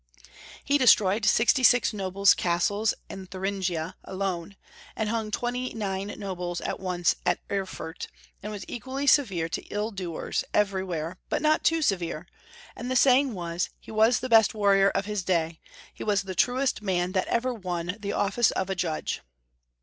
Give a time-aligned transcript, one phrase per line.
[0.65, 4.55] He destroyed sixty six nobles' castles in Thuringia alone,
[4.95, 8.07] and hung twenty nine nobles at once at Erfurt,
[8.41, 12.25] and was equally severe to ill doers every where but not too severe,
[12.75, 15.59] and the saying was," He was the best warrior of his day;
[15.93, 19.21] he was the truest man that ever won the office of a judge."